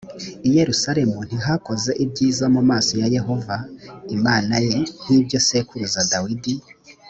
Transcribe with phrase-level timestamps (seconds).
[0.47, 3.55] i yerusalemu ntiyakoze ibyiza mu maso ya yehova
[4.17, 6.53] imana ye nk ibyo sekuruza dawidi